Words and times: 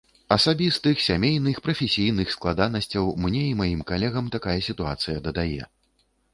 Асабістых, 0.35 1.03
сямейных, 1.07 1.59
прафесійных 1.67 2.33
складанасцяў 2.37 3.05
мне 3.27 3.45
і 3.53 3.55
маім 3.63 3.87
калегам 3.95 4.33
такая 4.39 4.59
сітуацыя 4.73 5.17
дадае. 5.31 5.63